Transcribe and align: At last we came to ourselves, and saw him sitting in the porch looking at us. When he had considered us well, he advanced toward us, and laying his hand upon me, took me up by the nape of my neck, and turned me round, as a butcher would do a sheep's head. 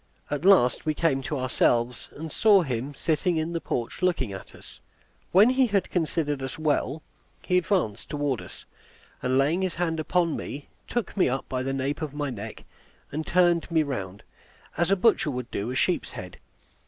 At 0.31 0.45
last 0.45 0.83
we 0.83 0.95
came 0.95 1.21
to 1.21 1.37
ourselves, 1.37 2.09
and 2.15 2.31
saw 2.31 2.63
him 2.63 2.91
sitting 2.95 3.37
in 3.37 3.53
the 3.53 3.61
porch 3.61 4.01
looking 4.01 4.33
at 4.33 4.55
us. 4.55 4.79
When 5.31 5.51
he 5.51 5.67
had 5.67 5.91
considered 5.91 6.41
us 6.41 6.57
well, 6.57 7.03
he 7.43 7.59
advanced 7.59 8.09
toward 8.09 8.41
us, 8.41 8.65
and 9.21 9.37
laying 9.37 9.61
his 9.61 9.75
hand 9.75 9.99
upon 9.99 10.35
me, 10.35 10.69
took 10.87 11.15
me 11.15 11.29
up 11.29 11.47
by 11.47 11.61
the 11.61 11.71
nape 11.71 12.01
of 12.01 12.15
my 12.15 12.31
neck, 12.31 12.63
and 13.11 13.27
turned 13.27 13.69
me 13.69 13.83
round, 13.83 14.23
as 14.75 14.89
a 14.89 14.95
butcher 14.95 15.29
would 15.29 15.51
do 15.51 15.69
a 15.69 15.75
sheep's 15.75 16.13
head. 16.13 16.37